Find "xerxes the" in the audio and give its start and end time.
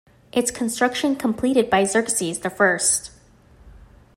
1.83-2.49